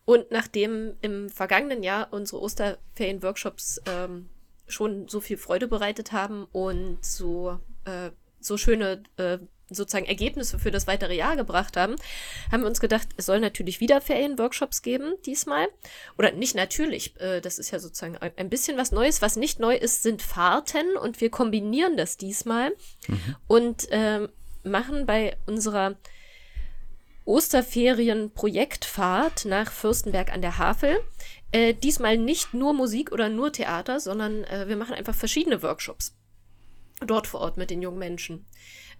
Und 0.09 0.31
nachdem 0.31 0.95
im 1.03 1.29
vergangenen 1.29 1.83
Jahr 1.83 2.09
unsere 2.15 2.41
Osterferien-Workshops 2.41 3.83
ähm, 3.85 4.31
schon 4.67 5.07
so 5.07 5.21
viel 5.21 5.37
Freude 5.37 5.69
bereitet 5.69 6.13
haben 6.13 6.47
und 6.51 7.05
so, 7.05 7.61
äh, 7.85 8.09
so 8.41 8.57
schöne 8.57 9.03
äh, 9.19 9.37
sozusagen 9.69 10.07
Ergebnisse 10.07 10.59
für 10.59 10.71
das 10.71 10.87
weitere 10.87 11.15
Jahr 11.15 11.37
gebracht 11.37 11.77
haben, 11.77 11.97
haben 12.51 12.63
wir 12.63 12.69
uns 12.69 12.81
gedacht, 12.81 13.07
es 13.19 13.27
soll 13.27 13.39
natürlich 13.39 13.81
wieder 13.81 14.01
Ferienworkshops 14.01 14.81
geben 14.81 15.13
diesmal. 15.27 15.69
Oder 16.17 16.33
nicht 16.33 16.55
natürlich, 16.55 17.21
äh, 17.21 17.43
das 17.43 17.59
ist 17.59 17.71
ja 17.71 17.79
sozusagen 17.79 18.17
ein 18.17 18.49
bisschen 18.49 18.79
was 18.79 18.93
Neues. 18.93 19.21
Was 19.21 19.37
nicht 19.37 19.61
neu 19.61 19.77
ist, 19.77 20.03
sind 20.03 20.23
Fahrten 20.23 20.97
und 20.97 21.21
wir 21.21 21.29
kombinieren 21.29 21.99
das 21.99 22.17
diesmal 22.17 22.71
mhm. 23.09 23.37
und 23.47 23.93
äh, 23.93 24.27
machen 24.63 25.05
bei 25.05 25.37
unserer 25.45 25.97
Osterferien-Projektfahrt 27.29 29.45
nach 29.45 29.71
Fürstenberg 29.71 30.33
an 30.33 30.41
der 30.41 30.57
Havel 30.57 30.99
äh, 31.53 31.75
diesmal 31.75 32.17
nicht 32.17 32.55
nur 32.55 32.73
Musik 32.73 33.13
oder 33.13 33.29
nur 33.29 33.53
Theater, 33.53 34.01
sondern 34.01 34.45
äh, 34.45 34.67
wir 34.67 34.77
machen 34.77 34.95
einfach 34.95 35.15
verschiedene 35.15 35.63
Workshops 35.63 36.17
dort 37.07 37.27
vor 37.27 37.41
Ort 37.41 37.59
mit 37.59 37.71
den 37.71 37.83
jungen 37.83 37.99
Menschen. 37.99 38.47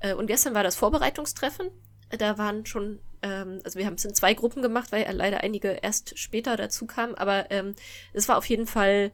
Äh, 0.01 0.13
und 0.13 0.27
gestern 0.27 0.55
war 0.55 0.63
das 0.63 0.77
Vorbereitungstreffen. 0.77 1.71
Da 2.11 2.37
waren 2.37 2.67
schon, 2.67 3.01
ähm, 3.23 3.61
also 3.65 3.79
wir 3.79 3.87
haben 3.87 3.95
es 3.95 4.05
in 4.05 4.15
zwei 4.15 4.35
Gruppen 4.35 4.63
gemacht, 4.63 4.93
weil 4.93 5.11
leider 5.11 5.43
einige 5.43 5.79
erst 5.83 6.19
später 6.19 6.57
dazu 6.57 6.87
kamen. 6.87 7.15
Aber 7.15 7.51
ähm, 7.51 7.75
es 8.13 8.29
war 8.29 8.37
auf 8.37 8.47
jeden 8.47 8.67
Fall 8.67 9.11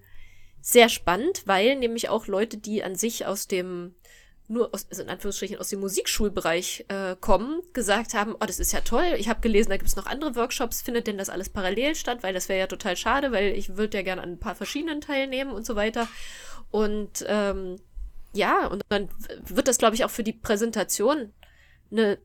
sehr 0.61 0.88
spannend, 0.88 1.42
weil 1.47 1.76
nämlich 1.76 2.09
auch 2.09 2.26
Leute, 2.26 2.56
die 2.56 2.83
an 2.83 2.97
sich 2.97 3.26
aus 3.26 3.47
dem 3.47 3.94
nur 4.47 4.75
aus, 4.75 4.87
also 4.91 5.03
in 5.03 5.09
Anführungsstrichen 5.09 5.59
aus 5.59 5.71
dem 5.71 5.81
Musikschulbereich 5.81 6.85
äh, 6.89 7.17
kommen, 7.19 7.63
gesagt 7.73 8.15
haben, 8.15 8.35
oh, 8.35 8.47
das 8.47 8.61
ist 8.61 8.73
ja 8.73 8.81
toll, 8.81 9.15
ich 9.17 9.29
habe 9.29 9.41
gelesen, 9.41 9.71
da 9.71 9.77
gibt 9.77 9.89
es 9.89 9.97
noch 9.97 10.07
andere 10.07 10.37
Workshops, 10.37 10.83
findet 10.83 11.07
denn 11.07 11.19
das 11.19 11.31
alles 11.31 11.49
parallel 11.49 11.95
statt, 11.95 12.19
weil 12.23 12.35
das 12.35 12.49
wäre 12.49 12.59
ja 12.59 12.67
total 12.67 12.97
schade, 12.97 13.33
weil 13.33 13.53
ich 13.53 13.77
würde 13.77 13.99
ja 13.99 14.03
gerne 14.03 14.23
an 14.23 14.33
ein 14.33 14.39
paar 14.39 14.55
verschiedenen 14.55 15.01
teilnehmen 15.01 15.51
und 15.53 15.65
so 15.65 15.77
weiter. 15.77 16.09
Und 16.71 17.25
ähm, 17.27 17.77
ja, 18.35 18.67
und 18.67 18.83
dann 18.89 19.09
wird 19.47 19.69
das, 19.69 19.79
glaube 19.79 19.95
ich, 19.95 20.05
auch 20.05 20.11
für 20.11 20.25
die 20.25 20.33
Präsentation 20.33 21.33
eine 21.91 22.19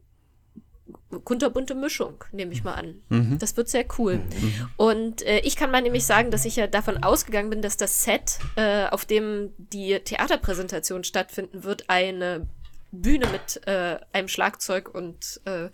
kunterbunte 1.24 1.75
Mischung, 1.75 2.24
nehme 2.31 2.53
ich 2.53 2.63
mal 2.63 2.74
an. 2.74 3.01
Mhm. 3.10 3.38
Das 3.39 3.58
wird 3.58 3.69
sehr 3.69 3.86
cool. 3.98 4.15
Mhm. 4.17 4.69
Und 4.77 5.22
äh, 5.25 5.39
ich 5.39 5.55
kann 5.55 5.72
mal 5.72 5.81
nämlich 5.81 6.05
sagen, 6.05 6.31
dass 6.31 6.46
ich 6.46 6.55
ja 6.55 6.67
davon 6.67 7.03
ausgegangen 7.03 7.50
bin, 7.50 7.62
dass 7.62 7.77
das 7.77 8.03
Set, 8.03 8.39
äh, 8.55 8.86
auf 8.88 9.05
dem 9.05 9.53
die 9.58 10.00
Theaterpräsentation 10.00 11.03
stattfinden 11.03 11.63
wird, 11.63 11.89
eine 11.89 12.48
Bühne 12.91 13.27
mit 13.27 13.65
äh, 13.67 14.00
einem 14.13 14.27
Schlagzeug 14.27 14.93
und 14.93 15.41
äh, 15.46 15.69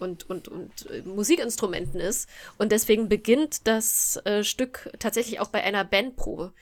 und, 0.00 0.28
und, 0.30 0.48
und 0.48 0.90
äh, 0.90 1.02
Musikinstrumenten 1.02 2.00
ist. 2.00 2.28
Und 2.58 2.72
deswegen 2.72 3.08
beginnt 3.08 3.66
das 3.66 4.16
äh, 4.24 4.42
Stück 4.42 4.90
tatsächlich 4.98 5.40
auch 5.40 5.48
bei 5.48 5.62
einer 5.62 5.84
Bandprobe. 5.84 6.52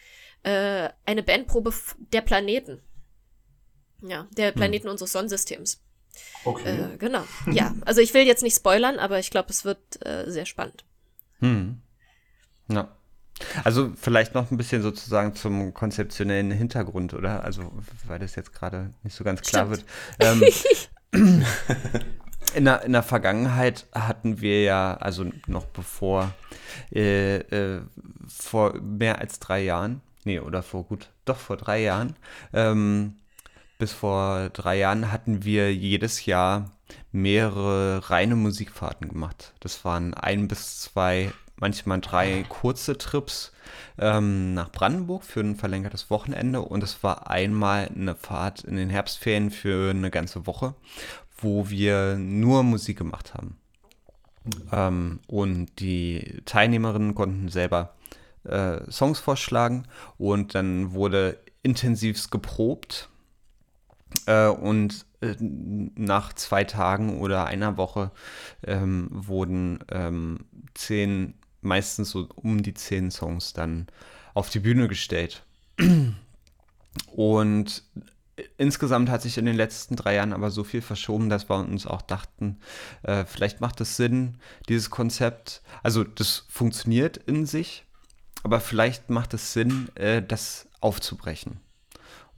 Äh, 0.42 0.90
eine 1.06 1.22
Bandprobe 1.22 1.72
der 2.12 2.20
Planeten. 2.22 2.82
Ja, 4.02 4.26
der 4.32 4.48
hm. 4.48 4.54
Planeten 4.54 4.84
hm. 4.86 4.92
unseres 4.92 5.12
Sonnensystems. 5.12 5.80
Okay. 6.44 6.94
Äh, 6.94 6.96
genau. 6.98 7.25
Ja, 7.50 7.75
also 7.84 8.00
ich 8.00 8.14
will 8.14 8.22
jetzt 8.22 8.42
nicht 8.42 8.56
spoilern, 8.56 8.98
aber 8.98 9.18
ich 9.18 9.30
glaube, 9.30 9.50
es 9.50 9.64
wird 9.64 10.04
äh, 10.06 10.30
sehr 10.30 10.46
spannend. 10.46 10.84
Hm. 11.40 11.80
Ja. 12.68 12.88
Also 13.64 13.92
vielleicht 13.94 14.34
noch 14.34 14.50
ein 14.50 14.56
bisschen 14.56 14.82
sozusagen 14.82 15.34
zum 15.34 15.72
konzeptionellen 15.72 16.50
Hintergrund, 16.50 17.14
oder? 17.14 17.44
Also, 17.44 17.72
weil 18.06 18.18
das 18.18 18.34
jetzt 18.34 18.52
gerade 18.52 18.92
nicht 19.02 19.14
so 19.14 19.25
ganz 19.25 19.42
klar 19.42 19.72
Stimmt. 19.72 19.87
wird. 20.20 20.52
Ähm, 21.12 21.44
in, 22.54 22.64
der, 22.64 22.82
in 22.82 22.92
der 22.92 23.02
Vergangenheit 23.02 23.87
hatten 23.92 24.40
wir 24.40 24.62
ja, 24.62 24.96
also 24.96 25.26
noch 25.46 25.66
bevor, 25.66 26.34
äh, 26.92 27.37
äh, 27.37 27.82
vor 28.26 28.80
mehr 28.80 29.18
als 29.18 29.38
drei 29.38 29.62
Jahren, 29.62 30.00
nee, 30.25 30.40
oder 30.40 30.62
vor 30.62 30.84
gut, 30.84 31.10
doch 31.25 31.38
vor 31.38 31.56
drei 31.56 31.80
Jahren, 31.82 32.16
ähm, 32.52 33.16
bis 33.78 33.92
vor 33.92 34.50
drei 34.50 34.78
Jahren 34.78 35.11
hatten 35.12 35.44
wir 35.44 35.75
jedes 35.75 36.26
Jahr 36.26 36.73
mehrere 37.12 38.11
reine 38.11 38.35
Musikfahrten 38.37 39.08
gemacht. 39.08 39.54
Das 39.61 39.85
waren 39.85 40.14
ein 40.14 40.49
bis 40.49 40.80
zwei, 40.80 41.32
manchmal 41.56 42.00
drei 42.00 42.44
kurze 42.49 42.99
Trips 42.99 43.52
ähm, 43.99 44.54
nach 44.54 44.70
Brandenburg 44.73 45.23
für 45.23 45.40
ein 45.40 45.56
verlängertes 45.56 46.11
Wochenende 46.11 46.61
und 46.61 46.82
es 46.82 47.02
war 47.02 47.30
einmal 47.30 47.88
eine 47.94 48.14
Fahrt 48.14 48.64
in 48.64 48.76
den 48.76 48.90
Herbstferien 48.90 49.50
für 49.50 49.90
eine 49.90 50.11
ganze 50.11 50.47
Woche, 50.47 50.75
wo 51.37 51.70
wir 51.70 52.16
nur 52.16 52.64
Musik 52.64 52.99
gemacht 52.99 53.35
haben. 53.35 53.58
Ähm, 54.73 55.20
und 55.28 55.78
die 55.78 56.42
Teilnehmerinnen 56.47 57.14
konnten 57.14 57.49
selber 57.49 57.94
äh, 58.44 58.90
Songs 58.90 59.18
vorschlagen 59.18 59.87
und 60.16 60.54
dann 60.54 60.92
wurde 60.92 61.38
intensivst 61.62 62.30
geprobt 62.30 63.11
äh, 64.26 64.48
und 64.48 65.06
äh, 65.20 65.34
nach 65.38 66.32
zwei 66.32 66.64
Tagen 66.64 67.20
oder 67.20 67.46
einer 67.46 67.76
Woche 67.76 68.10
ähm, 68.64 69.08
wurden 69.10 69.80
ähm, 69.90 70.46
zehn, 70.74 71.34
meistens 71.60 72.10
so 72.10 72.28
um 72.36 72.62
die 72.62 72.74
zehn 72.74 73.10
Songs 73.10 73.52
dann 73.52 73.86
auf 74.34 74.50
die 74.50 74.60
Bühne 74.60 74.88
gestellt. 74.88 75.42
Und 77.06 77.82
insgesamt 78.56 79.10
hat 79.10 79.22
sich 79.22 79.38
in 79.38 79.46
den 79.46 79.56
letzten 79.56 79.96
drei 79.96 80.14
Jahren 80.14 80.32
aber 80.32 80.50
so 80.50 80.64
viel 80.64 80.82
verschoben, 80.82 81.28
dass 81.28 81.48
wir 81.50 81.56
uns 81.56 81.86
auch 81.86 82.02
dachten, 82.02 82.58
äh, 83.02 83.24
vielleicht 83.24 83.60
macht 83.60 83.80
es 83.80 83.96
Sinn, 83.96 84.38
dieses 84.68 84.90
Konzept, 84.90 85.62
also 85.82 86.04
das 86.04 86.46
funktioniert 86.48 87.16
in 87.16 87.46
sich, 87.46 87.84
aber 88.44 88.60
vielleicht 88.60 89.10
macht 89.10 89.34
es 89.34 89.52
Sinn, 89.52 89.88
äh, 89.96 90.22
das 90.22 90.68
aufzubrechen 90.80 91.60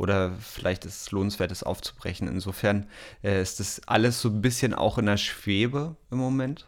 oder 0.01 0.33
vielleicht 0.41 0.87
ist 0.87 1.03
es 1.03 1.11
lohnenswert, 1.11 1.53
es 1.53 1.63
aufzubrechen. 1.63 2.27
Insofern 2.27 2.87
äh, 3.23 3.43
ist 3.43 3.61
das 3.61 3.83
alles 3.87 4.19
so 4.23 4.31
ein 4.31 4.41
bisschen 4.41 4.73
auch 4.73 4.97
in 4.97 5.05
der 5.05 5.19
Schwebe 5.19 5.95
im 6.11 6.17
Moment 6.17 6.67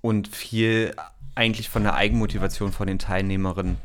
und 0.00 0.26
viel 0.26 0.96
eigentlich 1.36 1.68
von 1.68 1.84
der 1.84 1.94
Eigenmotivation 1.94 2.72
von 2.72 2.88
den 2.88 2.98
Teilnehmerinnen 2.98 3.76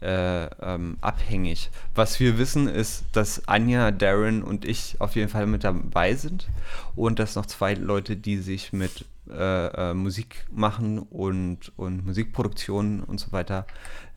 äh, 0.00 0.44
ähm, 0.44 0.98
abhängig. 1.00 1.70
Was 1.96 2.20
wir 2.20 2.38
wissen 2.38 2.68
ist, 2.68 3.06
dass 3.10 3.48
Anja, 3.48 3.90
Darren 3.90 4.44
und 4.44 4.64
ich 4.64 5.00
auf 5.00 5.16
jeden 5.16 5.28
Fall 5.28 5.46
mit 5.46 5.64
dabei 5.64 6.14
sind 6.14 6.48
und 6.94 7.18
dass 7.18 7.34
noch 7.34 7.46
zwei 7.46 7.74
Leute, 7.74 8.16
die 8.16 8.36
sich 8.36 8.72
mit 8.72 9.04
äh, 9.28 9.90
äh, 9.90 9.94
Musik 9.94 10.46
machen 10.52 11.00
und, 11.00 11.72
und 11.76 12.06
Musikproduktion 12.06 13.02
und 13.02 13.18
so 13.18 13.32
weiter 13.32 13.66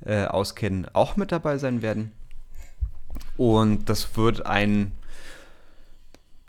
äh, 0.06 0.26
auskennen, 0.26 0.88
auch 0.94 1.18
mit 1.18 1.32
dabei 1.32 1.58
sein 1.58 1.82
werden. 1.82 2.12
Und 3.38 3.90
das 3.90 4.18
wird 4.18 4.46
ein 4.46 4.92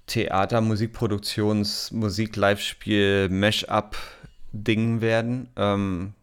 Theater, 0.07 0.61
Musikproduktions, 0.61 1.93
Musik, 1.93 2.37
Live-Spiel, 2.37 3.29
Mash-up-Ding 3.29 5.01
werden. 5.01 5.51
Ähm, 5.57 6.15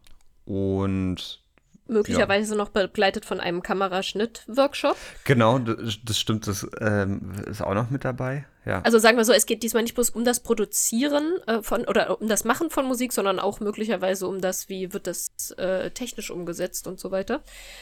und 0.46 1.40
Möglicherweise 1.88 2.56
ja. 2.56 2.58
noch 2.58 2.70
begleitet 2.70 3.26
von 3.26 3.40
einem 3.40 3.62
Kameraschnitt-Workshop. 3.62 4.98
Genau, 5.24 5.60
das, 5.60 6.00
das 6.04 6.20
stimmt, 6.20 6.48
das 6.48 6.68
ähm, 6.82 7.34
ist 7.46 7.62
auch 7.62 7.76
noch 7.76 7.92
mit 7.92 8.04
dabei. 8.04 8.46
Ja. 8.66 8.82
Also 8.82 8.98
sagen 8.98 9.18
wir 9.18 9.26
so, 9.26 9.34
es 9.34 9.46
geht 9.46 9.62
diesmal 9.62 9.84
nicht 9.84 9.94
bloß 9.94 10.10
um 10.10 10.26
das 10.26 10.40
Produzieren 10.40 11.38
äh, 11.46 11.62
von 11.62 11.86
oder 11.86 12.20
um 12.20 12.28
das 12.28 12.44
Machen 12.44 12.72
von 12.72 12.88
Musik, 12.88 13.14
sondern 13.14 13.40
auch 13.40 13.60
möglicherweise 13.60 14.28
um 14.28 14.42
das, 14.42 14.68
wie 14.68 14.94
wird 14.94 15.06
das 15.06 15.52
äh, 15.58 15.92
technisch 15.92 16.32
umgesetzt 16.32 16.88
und 16.88 17.00
so 17.00 17.12
weiter. 17.12 17.42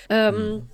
Ähm, 0.10 0.36
hm. 0.36 0.70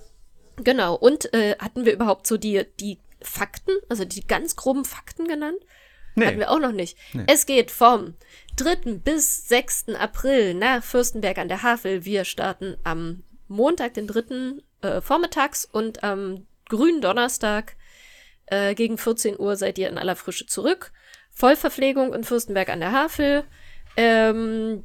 Genau, 0.64 0.94
und 0.94 1.32
äh, 1.34 1.56
hatten 1.58 1.84
wir 1.84 1.92
überhaupt 1.92 2.26
so 2.26 2.36
die, 2.36 2.64
die 2.78 2.98
Fakten, 3.22 3.72
also 3.88 4.04
die 4.04 4.26
ganz 4.26 4.56
groben 4.56 4.84
Fakten 4.84 5.26
genannt? 5.26 5.58
Nee. 6.14 6.26
Hatten 6.26 6.38
wir 6.38 6.50
auch 6.50 6.58
noch 6.58 6.72
nicht. 6.72 6.98
Nee. 7.12 7.24
Es 7.28 7.46
geht 7.46 7.70
vom 7.70 8.14
3. 8.56 8.98
bis 9.04 9.48
6. 9.48 9.90
April 9.98 10.54
nach 10.54 10.82
Fürstenberg 10.82 11.38
an 11.38 11.48
der 11.48 11.62
Havel. 11.62 12.04
Wir 12.04 12.24
starten 12.24 12.76
am 12.84 13.22
Montag, 13.48 13.94
den 13.94 14.06
3. 14.06 14.60
Äh, 14.82 15.00
vormittags 15.00 15.64
und 15.64 16.02
am 16.02 16.46
grünen 16.68 17.00
Donnerstag 17.00 17.76
äh, 18.46 18.74
gegen 18.74 18.98
14 18.98 19.38
Uhr 19.38 19.56
seid 19.56 19.78
ihr 19.78 19.88
in 19.88 19.98
aller 19.98 20.16
Frische 20.16 20.46
zurück. 20.46 20.92
Vollverpflegung 21.30 22.12
in 22.12 22.24
Fürstenberg 22.24 22.68
an 22.68 22.80
der 22.80 22.92
Havel. 22.92 23.44
Ähm, 23.96 24.84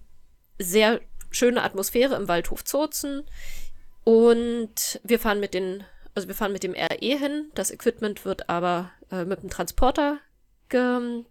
sehr 0.60 1.01
schöne 1.32 1.63
Atmosphäre 1.63 2.15
im 2.15 2.27
Waldhof 2.27 2.63
Zozen. 2.63 3.24
Und 4.05 5.01
wir 5.03 5.19
fahren 5.19 5.41
mit 5.41 5.53
den, 5.53 5.83
also 6.13 6.29
wir 6.29 6.35
fahren 6.35 6.53
mit 6.53 6.63
dem 6.63 6.74
RE 6.74 7.17
hin. 7.17 7.51
Das 7.55 7.71
Equipment 7.71 8.24
wird 8.24 8.47
aber 8.50 8.91
äh, 9.12 9.25
mit 9.25 9.41
dem 9.43 9.50
Transporter 9.50 10.19
ge, 10.69 11.24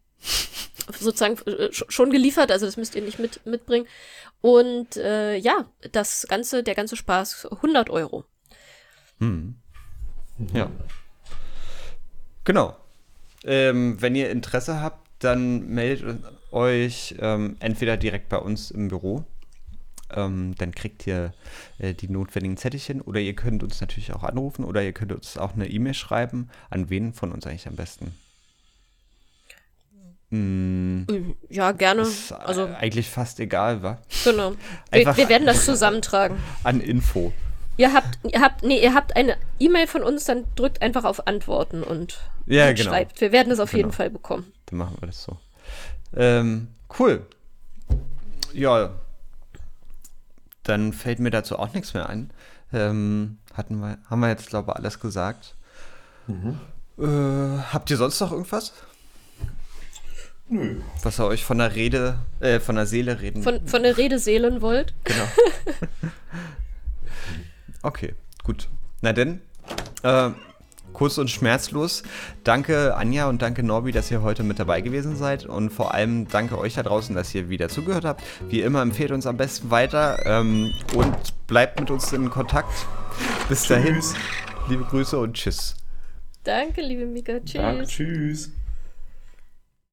sozusagen 1.01 1.39
äh, 1.47 1.69
schon 1.71 2.11
geliefert, 2.11 2.51
also 2.51 2.67
das 2.67 2.77
müsst 2.77 2.95
ihr 2.95 3.03
nicht 3.03 3.19
mit, 3.19 3.47
mitbringen. 3.47 3.87
Und 4.41 4.97
äh, 4.97 5.37
ja, 5.37 5.67
das 5.93 6.27
ganze, 6.29 6.63
der 6.63 6.75
ganze 6.75 6.97
Spaß 6.97 7.47
100 7.47 7.89
Euro. 7.89 8.25
Hm. 9.21 9.55
Ja. 10.53 10.71
Genau. 12.45 12.77
Ähm, 13.45 14.01
wenn 14.01 14.15
ihr 14.15 14.31
Interesse 14.31 14.81
habt, 14.81 15.09
dann 15.21 15.69
meldet 15.69 16.19
euch 16.51 17.15
ähm, 17.19 17.57
entweder 17.61 17.97
direkt 17.97 18.29
bei 18.29 18.39
uns 18.39 18.71
im 18.71 18.89
Büro. 18.89 19.25
Ähm, 20.11 20.55
dann 20.59 20.75
kriegt 20.75 21.07
ihr 21.07 21.33
äh, 21.79 21.95
die 21.95 22.09
notwendigen 22.09 22.57
Zettelchen 22.57 23.01
oder 23.01 23.21
ihr 23.21 23.35
könnt 23.35 23.63
uns 23.63 23.81
natürlich 23.81 24.13
auch 24.13 24.23
anrufen 24.23 24.65
oder 24.65 24.83
ihr 24.83 24.93
könnt 24.93 25.13
uns 25.13 25.39
auch 25.39 25.55
eine 25.55 25.69
E-Mail 25.69 25.95
schreiben. 25.95 26.51
An 26.71 26.91
wen 26.91 27.13
von 27.13 27.33
uns 27.33 27.47
eigentlich 27.47 27.67
am 27.67 27.77
besten? 27.77 28.15
Hm, 30.31 31.37
ja, 31.49 31.73
gerne. 31.73 32.03
Ist 32.03 32.33
also 32.33 32.67
eigentlich 32.67 33.09
fast 33.09 33.39
egal, 33.41 33.83
wa? 33.83 33.99
Genau. 34.25 34.55
Wir, 34.91 35.17
wir, 35.17 35.29
werden 35.29 35.47
das 35.47 35.65
zusammentragen. 35.65 36.37
An 36.65 36.81
Info. 36.81 37.33
Ihr 37.77 37.93
habt, 37.93 38.19
ihr 38.23 38.41
habt, 38.41 38.63
nee, 38.63 38.83
ihr 38.83 38.95
habt 38.95 39.17
eine 39.17 39.37
E-Mail 39.59 39.87
von 39.87 40.03
uns, 40.03 40.25
dann 40.25 40.45
drückt 40.55 40.81
einfach 40.83 41.05
auf 41.05 41.27
Antworten 41.27 41.83
und, 41.83 42.19
ja, 42.47 42.73
genau. 42.73 42.91
schreibt. 42.91 43.21
Wir 43.21 43.33
werden 43.33 43.53
es 43.53 43.59
auf 43.59 43.71
genau. 43.71 43.79
jeden 43.79 43.93
Fall 43.93 44.11
bekommen. 44.11 44.53
Dann 44.67 44.79
machen 44.79 44.97
wir 45.01 45.07
das 45.07 45.23
so. 45.25 45.39
Ähm, 46.17 46.69
cool. 46.99 47.27
Ja. 48.53 48.91
Dann 50.65 50.93
fällt 50.93 51.21
mir 51.21 51.31
dazu 51.31 51.59
auch 51.59 51.73
nichts 51.73 51.95
mehr 51.95 52.09
ein. 52.09 52.31
Ähm, 52.73 53.39
hatten 53.55 53.79
wir, 53.79 53.99
haben 54.11 54.21
wir 54.21 54.29
jetzt, 54.29 54.49
glaube 54.49 54.73
ich, 54.73 54.77
alles 54.77 54.99
gesagt. 54.99 55.55
Mhm. 56.27 56.59
Äh, 56.99 57.63
habt 57.73 57.91
ihr 57.91 57.97
sonst 57.97 58.21
noch 58.21 58.33
irgendwas? 58.33 58.73
Nö. 60.49 60.81
Was 61.03 61.19
ihr 61.19 61.27
euch 61.27 61.45
von 61.45 61.59
der 61.59 61.75
Rede, 61.75 62.19
äh, 62.41 62.61
von 62.61 62.77
der 62.77 62.87
Seele 62.87 63.21
reden. 63.21 63.43
Von, 63.43 63.67
von 63.67 63.83
der 63.83 63.97
Rede 63.97 64.19
seelen 64.19 64.61
wollt? 64.61 64.95
Genau. 65.05 65.25
okay, 67.83 68.15
gut. 68.43 68.69
Na 69.01 69.13
denn, 69.13 69.41
äh, 70.03 70.31
kurz 70.95 71.19
und 71.19 71.31
schmerzlos. 71.31 72.03
Danke 72.43 72.97
Anja 72.97 73.29
und 73.29 73.43
danke 73.43 73.63
Norbi, 73.63 73.93
dass 73.93 74.11
ihr 74.11 74.23
heute 74.23 74.43
mit 74.43 74.59
dabei 74.59 74.81
gewesen 74.81 75.17
seid. 75.17 75.45
Und 75.45 75.71
vor 75.71 75.93
allem 75.93 76.27
danke 76.29 76.57
euch 76.57 76.75
da 76.75 76.83
draußen, 76.83 77.15
dass 77.15 77.35
ihr 77.35 77.51
wieder 77.51 77.69
zugehört 77.69 78.07
habt. 78.07 78.23
Wie 78.49 78.63
immer 78.63 78.81
empfehlt 78.81 79.11
uns 79.11 79.27
am 79.27 79.37
besten 79.37 79.71
weiter 79.71 80.25
ähm, 80.25 80.73
und 80.95 81.15
bleibt 81.47 81.79
mit 81.79 81.91
uns 81.91 82.11
in 82.15 82.31
Kontakt. 82.31 82.73
Bis 83.51 83.65
tschüss. 83.65 83.69
dahin. 83.69 84.03
Liebe 84.69 84.85
Grüße 84.85 85.19
und 85.19 85.35
tschüss. 85.35 85.77
Danke, 86.45 86.81
liebe 86.81 87.05
Mika. 87.05 87.41
Tschüss. 87.41 87.61
Danke, 87.61 87.87
tschüss. 87.87 88.64